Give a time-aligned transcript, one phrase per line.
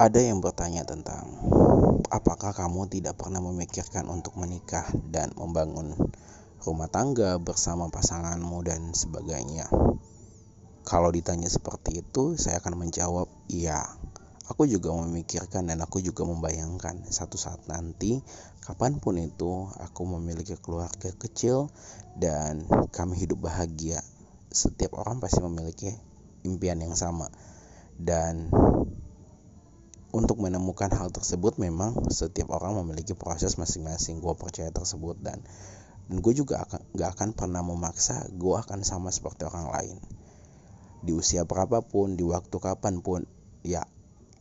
[0.00, 1.28] Ada yang bertanya tentang
[2.08, 5.92] apakah kamu tidak pernah memikirkan untuk menikah dan membangun
[6.64, 9.68] rumah tangga bersama pasanganmu dan sebagainya.
[10.88, 13.84] Kalau ditanya seperti itu, saya akan menjawab iya.
[14.48, 18.24] Aku juga memikirkan dan aku juga membayangkan satu saat nanti,
[18.64, 21.68] kapan pun itu, aku memiliki keluarga kecil
[22.16, 24.00] dan kami hidup bahagia.
[24.48, 25.92] Setiap orang pasti memiliki
[26.48, 27.28] impian yang sama.
[28.00, 28.48] Dan
[30.10, 34.18] untuk menemukan hal tersebut memang setiap orang memiliki proses masing-masing.
[34.18, 35.38] Gue percaya tersebut dan
[36.10, 39.96] dan gue juga akan gak akan pernah memaksa gue akan sama seperti orang lain.
[41.06, 43.22] Di usia berapapun di waktu kapan pun
[43.62, 43.86] ya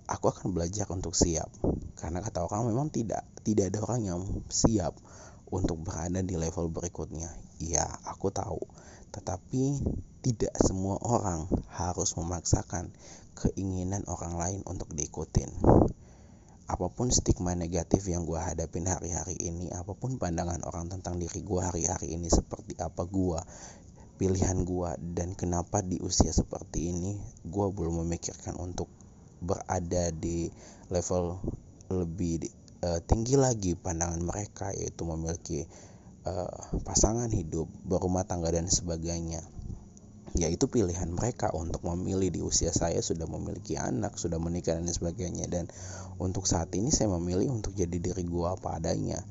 [0.09, 1.53] aku akan belajar untuk siap.
[1.93, 4.97] Karena kata orang memang tidak tidak ada orang yang siap
[5.53, 7.29] untuk berada di level berikutnya.
[7.61, 8.61] Ya aku tahu
[9.09, 9.81] tetapi
[10.19, 12.91] tidak semua orang harus memaksakan
[13.39, 15.49] keinginan orang lain untuk diikutin.
[16.69, 21.41] Apa pun stigma negatif yang gue hadapin hari-hari ini apa pun pandangan orang tentang diri
[21.41, 23.41] gue hari-hari ini seperti apa gue
[24.19, 27.15] pilihan gue dan kenapa di usia seperti ini
[27.47, 28.91] gue belum memikirkan untuk
[29.39, 30.51] berada di
[30.91, 31.39] level
[31.89, 32.51] lebih
[32.83, 35.65] uh, tinggi lagi pandangan mereka yaitu memiliki
[36.29, 36.53] uh,
[36.85, 39.41] pasangan hidup, berumah tangga dan sebagainya.
[40.37, 45.49] Yaitu pilihan mereka untuk memilih di usia saya sudah memiliki anak, sudah menikah dan sebagainya.
[45.49, 45.65] Dan
[46.21, 49.25] untuk saat ini saya memilih untuk jadi diri gua apa adanya.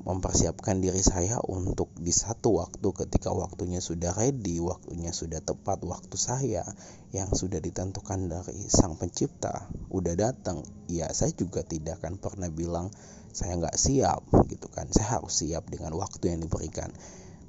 [0.00, 6.16] Mempersiapkan diri saya untuk di satu waktu ketika waktunya sudah ready, waktunya sudah tepat, waktu
[6.16, 6.64] saya
[7.12, 12.88] yang sudah ditentukan dari sang pencipta udah datang, ya saya juga tidak akan pernah bilang
[13.30, 16.90] saya nggak siap gitu kan, saya harus siap dengan waktu yang diberikan.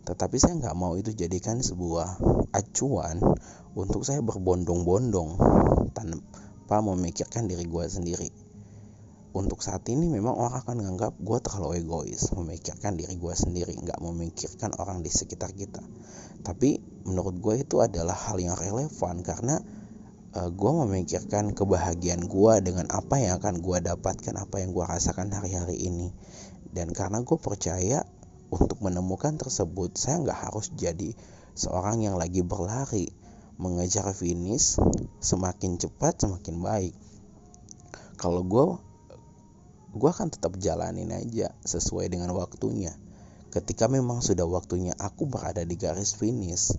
[0.02, 2.18] Tetapi saya nggak mau itu jadikan sebuah
[2.52, 3.22] acuan
[3.78, 5.38] untuk saya berbondong-bondong
[5.94, 8.30] tanpa memikirkan diri gue sendiri.
[9.32, 14.04] Untuk saat ini memang orang akan menganggap gue terlalu egois memikirkan diri gue sendiri nggak
[14.04, 15.80] memikirkan orang di sekitar kita.
[16.44, 19.64] Tapi menurut gue itu adalah hal yang relevan karena
[20.31, 24.86] uh, eh, gue memikirkan kebahagiaan gue dengan apa yang akan gue dapatkan apa yang gue
[24.86, 26.11] rasakan hari-hari ini.
[26.71, 28.08] Dan karena gue percaya
[28.52, 31.15] untuk menemukan tersebut saya nggak harus jadi
[31.55, 33.11] seorang yang lagi berlari.
[33.61, 34.81] Mengejar finish
[35.21, 36.95] semakin cepat semakin baik.
[38.17, 38.65] Kalau gue
[39.92, 42.95] gue akan tetap jalanin aja sesuai dengan waktunya.
[43.52, 46.73] Ketika memang sudah waktunya aku berada di garis finish,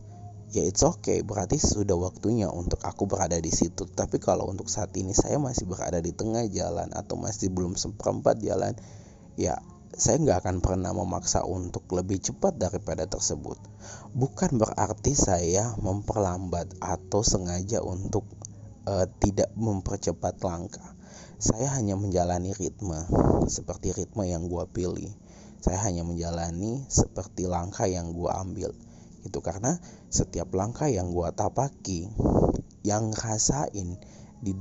[0.53, 3.89] ya it's okay, berarti sudah waktunya untuk aku berada di situ.
[3.89, 8.39] Tapi kalau untuk saat ini saya masih berada di tengah jalan atau masih belum seperempat
[8.45, 8.77] jalan,
[9.41, 9.57] ya
[9.97, 13.57] saya nggak akan pernah memaksa untuk lebih cepat daripada tersebut.
[14.13, 18.29] Bukan berarti saya memperlambat atau sengaja untuk
[18.87, 20.93] uh, tidak mempercepat langkah
[21.43, 23.03] saya hanya menjalani ritme
[23.51, 25.11] seperti ritme yang gue pilih
[25.59, 28.71] saya hanya menjalani seperti langkah yang gue ambil
[29.23, 29.79] itu karena
[30.11, 32.11] setiap langkah yang gue tapaki
[32.83, 33.99] yang rasain
[34.43, 34.53] di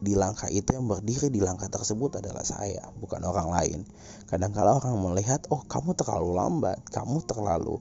[0.00, 3.80] di langkah itu yang berdiri di langkah tersebut adalah saya bukan orang lain.
[4.24, 7.76] Kadang kala orang melihat oh kamu terlalu lambat kamu terlalu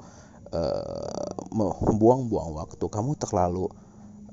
[0.52, 3.72] uh, membuang-buang waktu kamu terlalu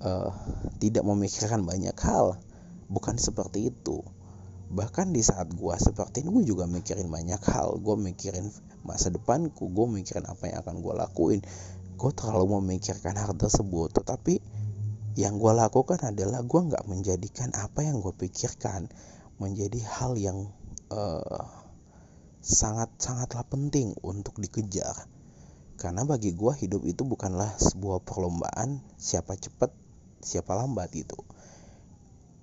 [0.03, 0.35] uh,
[0.83, 2.43] tidak memikirkan banyak hal.
[2.91, 4.03] Bukan seperti itu
[4.67, 7.79] bahkan di saat gue seperti ini gue juga mikirin banyak hal.
[7.79, 8.51] Gue mikirin
[8.83, 11.41] masa depanku gue mikirin apa yang akan gue lakuin.
[11.97, 13.95] Gue terlalu memikirkan hal tersebut.
[13.95, 14.35] Tetapi
[15.17, 18.91] yang gue lakukan adalah gue nggak menjadikan apa yang gue pikirkan
[19.41, 20.51] menjadi hal yang
[20.93, 21.45] uh,
[22.43, 25.09] sangat sangatlah penting untuk dikejar.
[25.77, 29.69] Karena bagi gue hidup itu bukanlah sebuah perlombaan siapa cepat
[30.25, 31.17] siapa lambat itu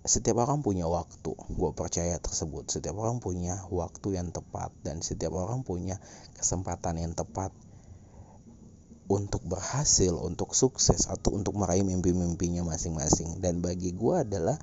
[0.03, 2.68] setiap orang punya waktu gue percaya tersebut.
[2.68, 6.00] Setiap orang punya waktu yang tepat dan setiap orang punya
[6.36, 7.56] kesempatan yang tepat
[9.08, 13.40] untuk berhasil untuk sukses atau untuk meraih mimpi-mimpinya masing-masing.
[13.40, 14.60] Dan bagi gue adalah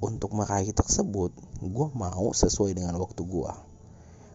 [0.00, 1.32] untuk meraih tersebut
[1.64, 3.52] gue mau sesuai dengan waktu gue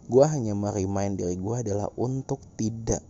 [0.10, 3.06] gue hanya merimain diri gue adalah untuk tidak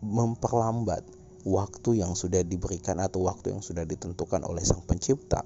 [0.00, 1.04] memperlambat
[1.44, 5.44] waktu yang sudah diberikan atau waktu yang sudah ditentukan oleh sang pencipta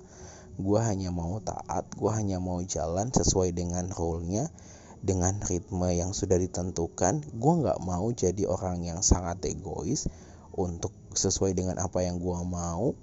[0.58, 4.50] gue hanya mau taat gue hanya mau jalan sesuai dengan rule-nya
[4.98, 7.22] dengan ritme yang sudah ditentukan.
[7.38, 10.10] Gue nggak mau jadi orang yang sangat egois
[10.58, 12.98] untuk sesuai dengan apa yang gue mau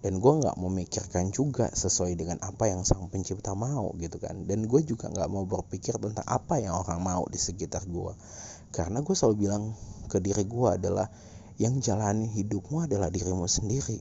[0.00, 4.44] dan gue nggak memikirkan juga sesuai dengan apa yang sang pencipta mau gitu kan.
[4.44, 8.12] Dan gue juga nggak mau berpikir tentang apa yang orang mau di sekitar gue
[8.70, 9.74] karena gue selalu bilang
[10.06, 11.10] ke diri gue adalah
[11.58, 13.98] yang jalani hidupmu adalah dirimu sendiri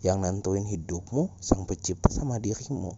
[0.00, 2.96] yang nentuin hidupmu sang pencipta sama dirimu.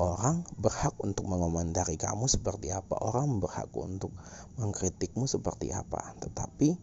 [0.00, 4.16] Orang berhak untuk mengomentari kamu seperti apa orang berhak untuk
[4.56, 6.16] mengkritikmu seperti apa.
[6.24, 6.80] Tetapi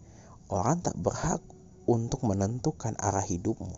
[0.54, 1.42] orang tak berhak
[1.90, 3.74] untuk menentukan arah hidupmu.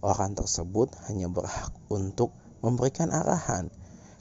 [0.00, 2.32] Orang tersebut hanya berhak untuk
[2.64, 3.68] memberikan arahan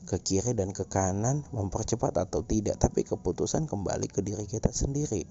[0.04, 5.24] ke kiri dan ke kanan mempercepat atau tidak tapi keputusan kembali ke diri kita sendiri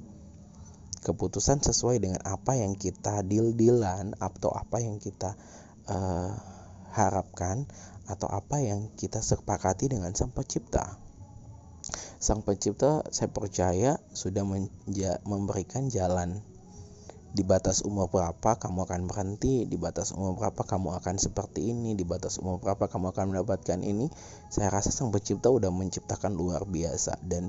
[1.03, 5.35] keputusan sesuai dengan apa yang kita deal-dealan atau apa yang kita
[5.91, 6.31] uh,
[6.95, 7.67] harapkan
[8.07, 10.99] atau apa yang kita sepakati dengan Sang Pencipta.
[12.23, 14.47] Sang Pencipta saya percaya sudah
[15.27, 16.39] memberikan jalan
[17.33, 21.97] di batas umur berapa kamu akan berhenti, di batas umur berapa kamu akan seperti ini,
[21.97, 24.13] di batas umur berapa kamu akan mendapatkan ini.
[24.53, 27.49] Saya rasa Sang Pencipta udah menciptakan luar biasa dan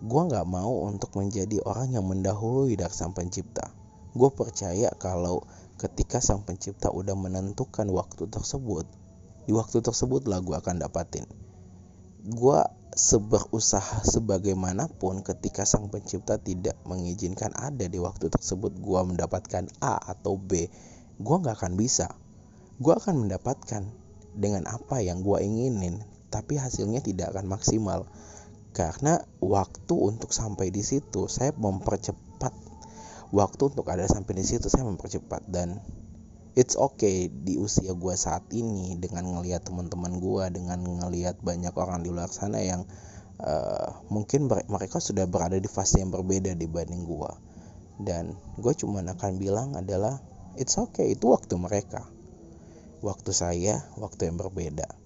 [0.00, 3.68] gue nggak mau untuk menjadi orang yang mendahului dari Sang Pencipta.
[4.16, 5.44] Gue percaya kalau
[5.76, 8.88] ketika Sang Pencipta udah menentukan waktu tersebut,
[9.44, 11.24] di waktu tersebut lah gue akan dapatin.
[12.20, 12.60] Gue
[12.90, 20.36] seberusaha sebagaimanapun ketika sang pencipta tidak mengizinkan ada di waktu tersebut gue mendapatkan A atau
[20.36, 20.68] B,
[21.18, 22.10] gue gak akan bisa.
[22.82, 23.86] Gue akan mendapatkan
[24.34, 28.06] dengan apa yang gue inginin, tapi hasilnya tidak akan maksimal.
[28.70, 32.54] Karena waktu untuk sampai di situ saya mempercepat.
[33.34, 35.42] Waktu untuk ada sampai di situ saya mempercepat.
[35.50, 35.82] Dan
[36.54, 42.02] it's okay di usia gue saat ini dengan ngelihat teman-teman gue dengan ngelihat banyak orang
[42.02, 42.86] di luar sana yang
[43.42, 47.32] uh, mungkin mereka sudah berada di fase yang berbeda dibanding gue
[48.02, 50.18] dan gue cuma akan bilang adalah
[50.58, 52.02] it's okay itu waktu mereka.
[53.00, 54.99] Waktu saya waktu yang berbeda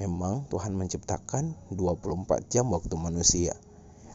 [0.00, 3.52] memang Tuhan menciptakan 24 jam waktu manusia.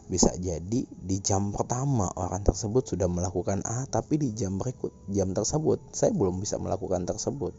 [0.07, 5.35] Bisa jadi di jam pertama orang tersebut sudah melakukan A tapi di jam berikut jam
[5.35, 7.53] tersebut saya belum bisa melakukan tersebut.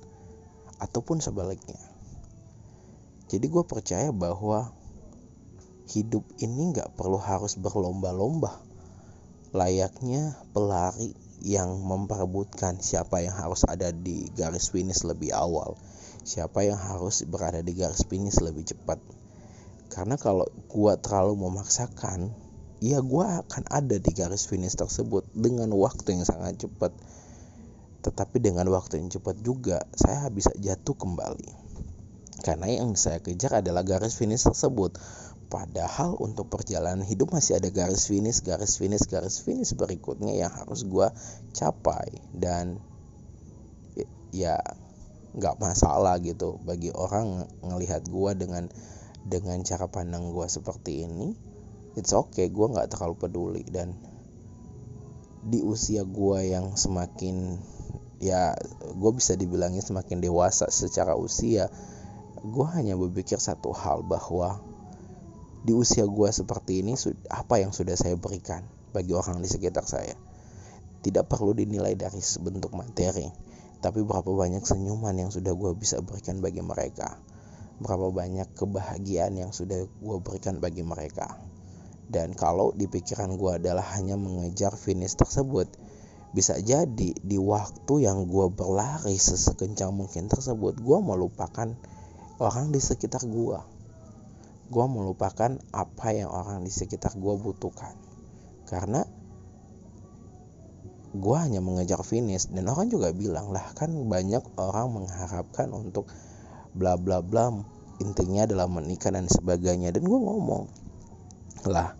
[0.80, 1.78] Ataupun sebaliknya.
[3.28, 4.72] Jadi gue percaya bahwa
[5.92, 8.56] hidup ini nggak perlu harus berlomba-lomba.
[9.52, 11.12] Layaknya pelari
[11.44, 15.78] yang memperebutkan siapa yang harus ada di garis finish lebih awal
[16.24, 18.98] siapa yang harus berada di garis finish lebih cepat.
[19.88, 22.30] Karena kalau gue terlalu memaksakan
[22.78, 26.94] ya gue akan ada di garis finish tersebut dengan waktu yang sangat cepat.
[28.02, 31.50] Tetapi dengan waktu yang cepat juga saya bisa jatuh kembali.
[32.46, 34.94] Karena yang saya kejar adalah garis finish tersebut.
[35.48, 40.86] Padahal untuk perjalanan hidup masih ada garis finish garis finish garis finish berikutnya yang harus
[40.86, 41.08] gue
[41.56, 42.22] capai.
[42.30, 42.78] Dan
[44.30, 44.60] ya
[45.36, 46.60] nggak masalah gitu.
[46.62, 48.70] Bagi orang ngelihat gue dengan
[49.28, 51.36] dengan cara pandang gue seperti ini
[51.98, 53.64] it's okay gue nggak terlalu peduli.
[53.68, 53.98] Dan
[55.44, 57.58] di usia gue yang semakin
[58.18, 58.54] ya
[58.98, 61.70] gue bisa dibilangnya semakin dewasa secara usia
[62.38, 64.58] gue hanya berpikir satu hal bahwa
[65.62, 66.94] di usia gue seperti ini
[67.30, 70.14] apa yang sudah saya berikan bagi orang di sekitar saya
[71.02, 73.30] tidak perlu dinilai dari sebentuk materi
[73.78, 77.18] tapi berapa banyak senyuman yang sudah gue bisa berikan bagi mereka
[77.78, 81.38] berapa banyak kebahagiaan yang sudah gue berikan bagi mereka.
[82.08, 85.70] Dan kalau di pikiran gue adalah hanya mengejar finish tersebut,
[86.34, 91.68] bisa jadi di waktu yang gue berlari sesekencang mungkin tersebut, gue melupakan
[92.42, 93.58] orang di sekitar gue.
[94.68, 97.94] Gue melupakan apa yang orang di sekitar gue butuhkan.
[98.68, 99.04] Karena
[101.16, 102.50] gue hanya mengejar finish.
[102.52, 106.10] Dan orang juga bilang lah kan banyak orang mengharapkan untuk
[106.76, 107.48] bla bla bla
[107.98, 109.94] intinya adalah menikah dan sebagainya.
[109.94, 110.64] Dan gue ngomong
[111.66, 111.96] lah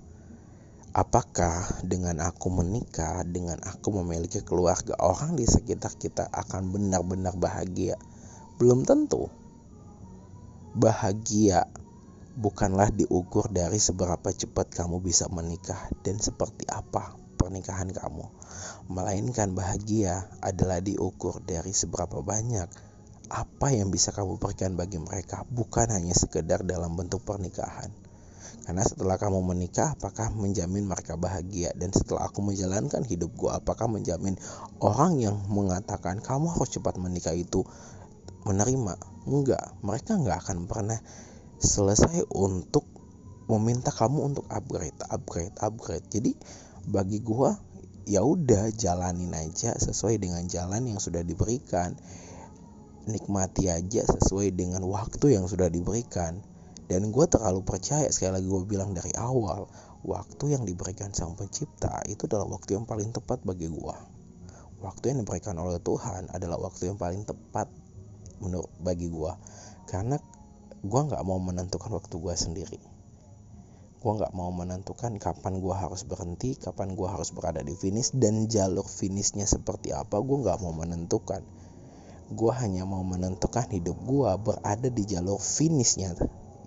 [0.92, 7.96] apakah dengan aku menikah dengan aku memiliki keluarga orang di sekitar kita akan benar-benar bahagia?
[8.60, 9.30] Belum tentu.
[10.78, 11.66] Bahagia
[12.38, 18.26] bukanlah diukur dari seberapa cepat kamu bisa menikah dan seperti apa pernikahan kamu
[18.90, 22.66] melainkan bahagia adalah diukur dari seberapa banyak
[23.28, 27.92] apa yang bisa kamu berikan bagi mereka bukan hanya sekedar dalam bentuk pernikahan.
[28.64, 31.72] Karena setelah kamu menikah, apakah menjamin mereka bahagia?
[31.72, 34.36] Dan setelah aku menjalankan hidupku, apakah menjamin
[34.84, 37.64] orang yang mengatakan kamu harus cepat menikah itu
[38.44, 39.00] menerima?
[39.24, 41.00] Enggak, mereka enggak akan pernah
[41.56, 42.84] selesai untuk
[43.48, 46.04] meminta kamu untuk upgrade, upgrade, upgrade.
[46.12, 46.36] Jadi
[46.88, 47.54] bagi gua
[48.08, 51.92] ya udah jalanin aja sesuai dengan jalan yang sudah diberikan.
[53.08, 56.44] Nikmati aja sesuai dengan waktu yang sudah diberikan.
[56.88, 59.68] Dan gue terlalu percaya sekali lagi gue bilang dari awal
[60.08, 63.96] waktu yang diberikan sang pencipta itu adalah waktu yang paling tepat bagi gue
[64.78, 67.66] waktu yang diberikan oleh Tuhan adalah waktu yang paling tepat
[68.38, 69.32] menurut bagi gue
[69.90, 70.22] karena
[70.78, 72.80] gue nggak mau menentukan waktu gue sendiri
[73.98, 78.46] gue nggak mau menentukan kapan gue harus berhenti kapan gue harus berada di finish dan
[78.46, 81.42] jalur finishnya seperti apa gue nggak mau menentukan.
[82.30, 86.14] Gue hanya mau menentukan hidup gue berada di jalur finishnya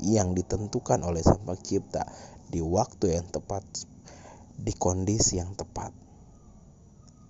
[0.03, 2.03] yang ditentukan oleh sang pencipta
[2.51, 3.63] di waktu yang tepat
[4.59, 5.95] di kondisi yang tepat.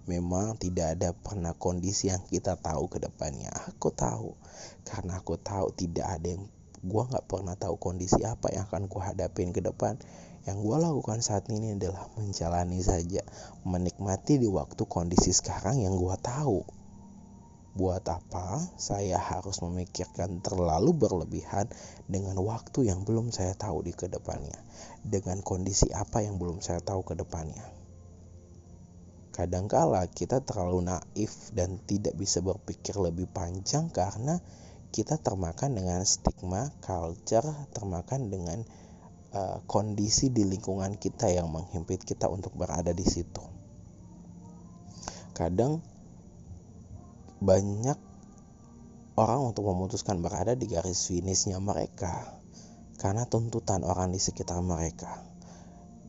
[0.09, 3.53] Memang tidak ada pernah kondisi yang kita tahu ke depannya.
[3.69, 4.33] Aku tahu
[4.81, 6.49] karena aku tahu tidak ada yang
[6.81, 10.01] gue nggak pernah tahu kondisi apa yang akan gue hadapin ke depan.
[10.49, 13.21] Yang gue lakukan saat ini adalah menjalani saja
[13.61, 16.65] menikmati di waktu kondisi sekarang yang gue tahu.
[17.71, 18.59] Buat apa?
[18.75, 21.69] Saya harus memikirkan terlalu berlebihan
[22.09, 24.57] dengan waktu yang belum saya tahu di ke depannya
[25.05, 27.63] dengan kondisi apa yang belum saya tahu ke depannya.
[29.31, 34.43] Kadangkala kita terlalu naif dan tidak bisa berpikir lebih panjang karena
[34.91, 38.59] kita termakan dengan stigma, culture, termakan dengan
[39.31, 43.39] uh, kondisi di lingkungan kita yang menghimpit kita untuk berada di situ.
[45.31, 45.79] Kadang
[47.39, 47.95] banyak
[49.15, 52.37] orang untuk memutuskan berada di garis finishnya mereka
[52.99, 55.23] karena tuntutan orang di sekitar mereka.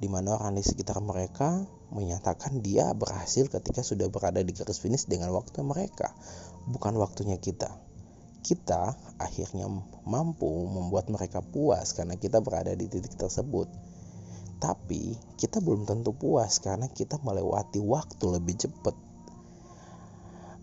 [0.03, 1.63] Di mana orang di sekitar mereka
[1.95, 6.11] menyatakan dia berhasil ketika sudah berada di garis finish dengan waktu mereka,
[6.67, 7.82] bukan waktunya kita
[8.43, 9.71] kita akhirnya
[10.03, 13.71] mampu membuat mereka puas karena kita berada di titik tersebut.
[14.59, 18.95] Tapi kita belum tentu puas karena kita melewati waktu lebih cepat.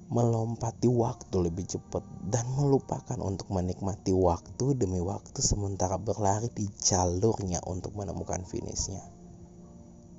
[0.09, 7.61] Melompati waktu lebih cepat dan melupakan untuk menikmati waktu demi waktu sementara berlari di jalurnya
[7.67, 9.03] untuk menemukan finishnya.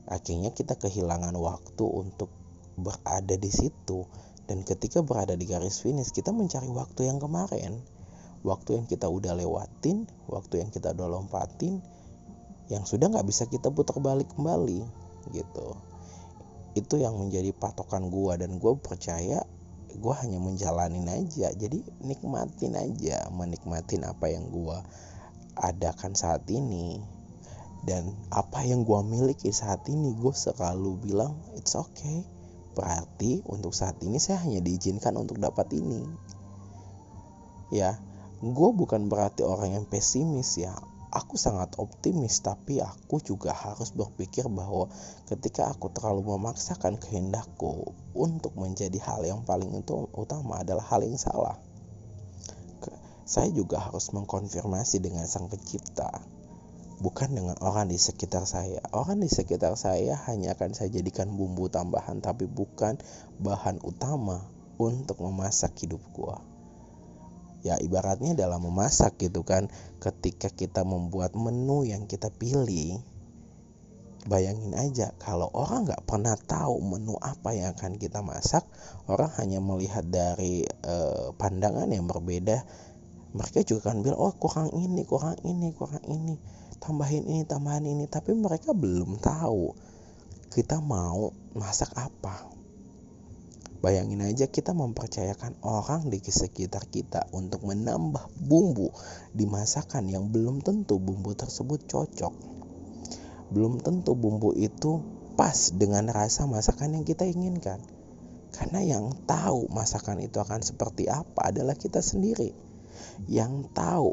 [0.07, 2.31] Akhirnya kita kehilangan waktu untuk
[2.79, 4.07] berada di situ
[4.51, 7.79] dan ketika berada di garis finish, kita mencari waktu yang kemarin,
[8.43, 11.79] waktu yang kita udah lewatin, waktu yang kita udah lompatin,
[12.67, 14.83] yang sudah nggak bisa kita putar balik kembali,
[15.31, 15.79] gitu.
[16.75, 19.47] Itu yang menjadi patokan gue dan gue percaya
[19.91, 24.79] gue hanya menjalanin aja, jadi nikmatin aja, menikmatin apa yang gue
[25.63, 26.99] adakan saat ini.
[27.87, 32.40] Dan apa yang gue miliki saat ini gue selalu bilang it's okay
[32.81, 36.01] Berarti untuk saat ini saya hanya diizinkan untuk dapat ini.
[37.69, 38.01] Ya,
[38.41, 40.73] gue bukan berarti orang yang pesimis ya.
[41.13, 44.89] Aku sangat optimis, tapi aku juga harus berpikir bahwa
[45.29, 49.69] ketika aku terlalu memaksakan kehendakku untuk menjadi hal yang paling
[50.17, 51.61] utama adalah hal yang salah.
[53.29, 56.40] Saya juga harus mengkonfirmasi dengan Sang Pencipta
[57.01, 58.85] bukan dengan orang di sekitar saya.
[58.93, 63.01] Orang di sekitar saya hanya akan saya jadikan bumbu tambahan tapi bukan
[63.41, 64.45] bahan utama
[64.77, 66.45] untuk memasak hidup gua.
[67.61, 69.69] Ya ibaratnya dalam memasak gitu kan,
[70.01, 73.01] ketika kita membuat menu yang kita pilih,
[74.25, 78.65] bayangin aja kalau orang nggak pernah tahu menu apa yang akan kita masak,
[79.13, 82.65] orang hanya melihat dari uh, pandangan yang berbeda,
[83.37, 88.09] mereka juga akan bilang oh kurang ini, kurang ini, kurang ini tambahin ini tambahin ini.
[88.09, 89.77] Tapi mereka belum tahu
[90.51, 92.51] kita mau masak apa.
[93.81, 98.93] Bayangin aja kita mempercayakan orang di sekitar kita untuk menambah bumbu
[99.33, 102.35] di masakan yang belum tentu bumbu tersebut cocok.
[103.49, 105.01] Belum tentu bumbu itu
[105.33, 107.81] pas dengan rasa masakan yang kita inginkan.
[108.53, 112.53] Karena yang tahu masakan itu akan seperti apa adalah kita sendiri.
[113.33, 114.13] Yang tahu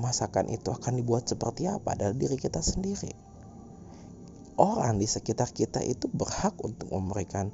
[0.00, 3.12] masakan itu akan dibuat seperti apa dari diri kita sendiri.
[4.56, 7.52] Orang di sekitar kita itu berhak untuk memberikan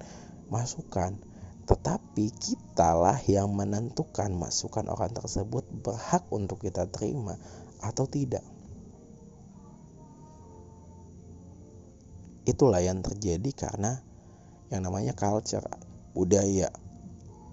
[0.51, 1.19] masukan,
[1.67, 7.39] tetapi kitalah yang menentukan masukan orang tersebut berhak untuk kita terima
[7.83, 8.43] atau tidak.
[12.47, 13.99] Itulah yang terjadi karena
[14.71, 15.67] yang namanya culture,
[16.15, 16.71] budaya,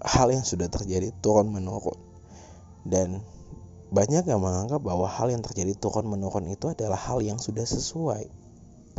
[0.02, 1.98] hal yang sudah terjadi turun menurun.
[2.86, 3.22] Dan
[3.94, 8.26] banyak yang menganggap bahwa hal yang terjadi turun-menurun itu adalah hal yang sudah sesuai.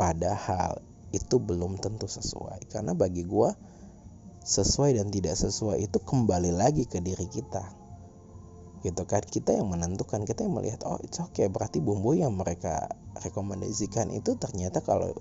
[0.00, 0.80] Padahal
[1.12, 2.72] itu belum tentu sesuai.
[2.72, 3.52] Karena bagi gue,
[4.40, 7.76] sesuai dan tidak sesuai itu kembali lagi ke diri kita.
[8.80, 12.88] Gitu kan, kita yang menentukan, kita yang melihat, oh it's okay, berarti bumbu yang mereka
[13.20, 15.12] rekomendasikan itu ternyata kalau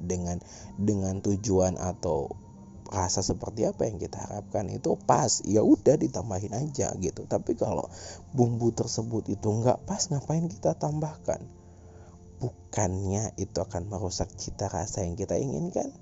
[0.00, 0.40] dengan
[0.80, 2.32] dengan tujuan atau
[2.90, 5.40] rasa seperti apa yang kita harapkan itu pas.
[5.46, 7.24] Ya udah ditambahin aja gitu.
[7.24, 7.86] Tapi kalau
[8.34, 11.40] bumbu tersebut itu nggak pas ngapain kita tambahkan?
[12.42, 15.94] Bukannya itu akan merusak cita rasa yang kita inginkan?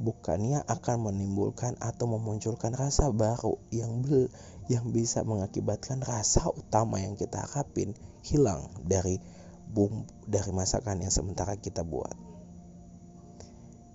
[0.00, 4.32] Bukannya akan menimbulkan atau memunculkan rasa baru yang bel
[4.70, 7.92] yang bisa mengakibatkan rasa utama yang kita harapin
[8.24, 9.20] hilang dari
[9.70, 12.14] bumbu dari masakan yang sementara kita buat.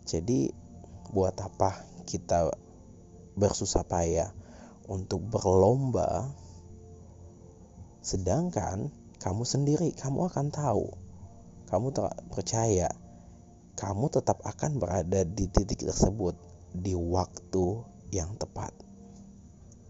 [0.06, 0.54] Jadi
[1.10, 2.54] buat apa kita
[3.36, 4.32] bersusah payah
[4.86, 6.30] untuk berlomba
[8.06, 10.94] sedangkan kamu sendiri kamu akan tahu
[11.66, 11.90] kamu
[12.30, 12.94] percaya
[13.76, 16.40] kamu tetap akan berada di titik tersebut
[16.72, 17.84] di waktu
[18.16, 18.72] yang tepat.